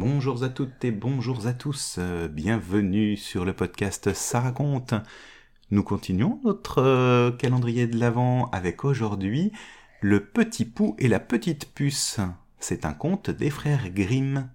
[0.00, 4.94] Bonjour à toutes et bonjour à tous, euh, bienvenue sur le podcast Ça raconte.
[5.72, 9.50] Nous continuons notre euh, calendrier de l'Avent avec aujourd'hui
[10.00, 12.20] Le petit pou et la petite puce.
[12.60, 14.48] C'est un conte des frères Grimm.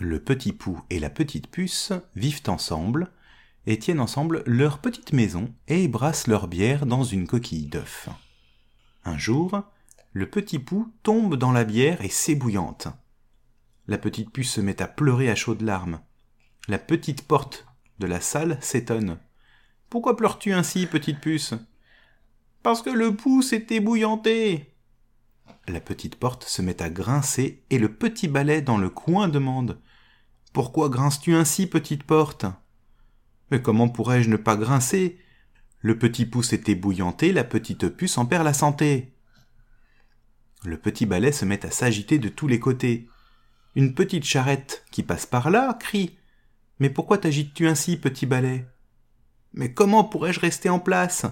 [0.00, 3.12] Le petit pou et la petite puce vivent ensemble
[3.66, 8.08] et tiennent ensemble leur petite maison et brassent leur bière dans une coquille d'œuf.
[9.04, 9.62] Un jour,
[10.12, 12.88] le petit pou tombe dans la bière et s'ébouillante.
[13.88, 16.00] La petite puce se met à pleurer à chaudes larmes.
[16.68, 17.66] La petite porte
[17.98, 19.18] de la salle s'étonne.
[19.90, 21.54] Pourquoi pleures-tu ainsi, petite puce
[22.62, 24.74] Parce que le pou s'est ébouillanté.
[25.68, 29.80] La petite porte se met à grincer et le petit balai dans le coin demande.
[30.52, 32.46] Pourquoi grinces-tu ainsi, petite porte?
[33.52, 35.18] Mais comment pourrais-je ne pas grincer?
[35.80, 39.12] Le petit pouce est ébouillanté, la petite puce en perd la santé.
[40.64, 43.10] Le petit balai se met à s'agiter de tous les côtés.
[43.74, 46.16] Une petite charrette qui passe par là crie.
[46.78, 48.64] Mais pourquoi t'agites-tu ainsi, petit balai
[49.52, 51.26] Mais comment pourrais-je rester en place?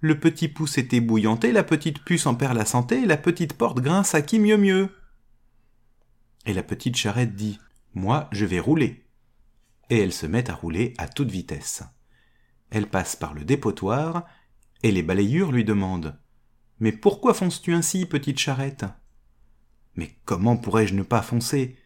[0.00, 3.78] Le petit pouce est ébouillanté, la petite puce en perd la santé, la petite porte
[3.78, 4.88] grince à qui mieux mieux.
[6.46, 7.60] Et la petite charrette dit
[7.94, 9.04] moi, je vais rouler.
[9.90, 11.82] Et elle se met à rouler à toute vitesse.
[12.70, 14.24] Elle passe par le dépotoir,
[14.82, 16.18] et les balayures lui demandent.
[16.78, 18.86] Mais pourquoi fonces-tu ainsi, petite charrette?
[19.96, 21.76] Mais comment pourrais-je ne pas foncer?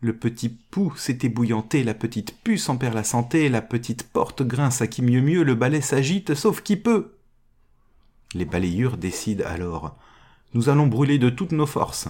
[0.00, 4.42] Le petit pou s'est ébouillanté, la petite puce en perd la santé, la petite porte
[4.42, 7.16] grince à qui mieux mieux, le balai s'agite, sauf qui peut.
[8.34, 9.96] Les balayures décident alors.
[10.52, 12.08] Nous allons brûler de toutes nos forces.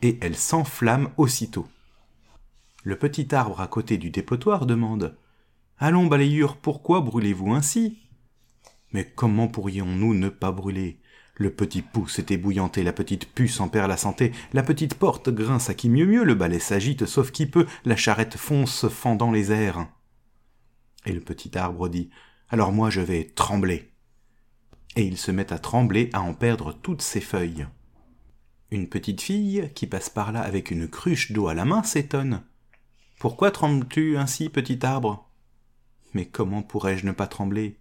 [0.00, 1.66] Et elles s'enflamment aussitôt.
[2.86, 5.16] Le petit arbre à côté du dépotoir demande
[5.76, 7.98] Allons, balayure, pourquoi brûlez-vous ainsi?
[8.92, 11.00] Mais comment pourrions-nous ne pas brûler?
[11.34, 15.30] Le petit pouce est ébouillanté, la petite puce en perd la santé, la petite porte
[15.30, 19.32] grince à qui mieux mieux, le balai s'agite sauf qui peut, la charrette fonce fendant
[19.32, 19.88] les airs.
[21.06, 22.10] Et le petit arbre dit
[22.50, 23.90] Alors moi je vais trembler.
[24.94, 27.66] Et il se met à trembler, à en perdre toutes ses feuilles.
[28.70, 32.44] Une petite fille, qui passe par là avec une cruche d'eau à la main, s'étonne.
[33.18, 35.26] Pourquoi trembles-tu ainsi, petit arbre?
[36.12, 37.78] Mais comment pourrais-je ne pas trembler?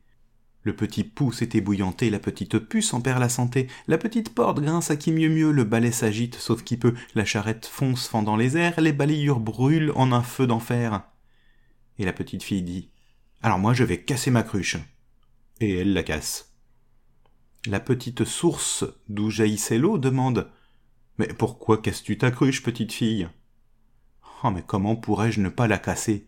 [0.64, 4.62] Le petit pouce est ébouillanté, la petite puce en perd la santé, la petite porte
[4.62, 8.36] grince à qui mieux mieux, le balai s'agite sauf qui peut, la charrette fonce fendant
[8.36, 11.04] les airs, les balayures brûlent en un feu d'enfer.
[12.00, 12.90] Et la petite fille dit
[13.44, 14.78] Alors moi je vais casser ma cruche.
[15.60, 16.56] Et elle la casse.
[17.68, 20.50] La petite source d'où jaillissait l'eau demande
[21.18, 23.28] Mais pourquoi casses-tu ta cruche, petite fille?
[24.44, 26.28] Oh, mais comment pourrais-je ne pas la casser?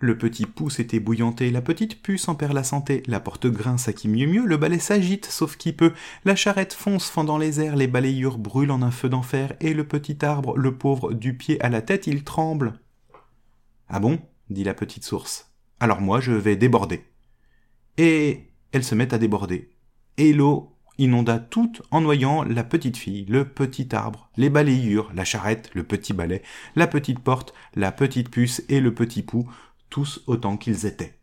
[0.00, 3.88] Le petit pouce est ébouillanté, la petite puce en perd la santé, la porte grince
[3.88, 5.92] à qui mieux mieux, le balai s'agite, sauf qui peut,
[6.24, 9.86] la charrette fonce fendant les airs, les balayures brûlent en un feu d'enfer, et le
[9.86, 12.80] petit arbre, le pauvre, du pied à la tête, il tremble.
[13.88, 14.20] Ah bon?
[14.50, 15.52] dit la petite source.
[15.80, 17.04] Alors moi je vais déborder.
[17.96, 19.70] Et elle se met à déborder.
[20.16, 25.24] Et l'eau inonda tout en noyant la petite fille, le petit arbre, les balayures, la
[25.24, 26.42] charrette, le petit balai,
[26.76, 29.50] la petite porte, la petite puce et le petit pou,
[29.90, 31.17] tous autant qu'ils étaient.